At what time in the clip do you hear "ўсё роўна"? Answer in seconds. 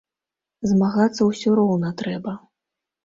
1.29-1.93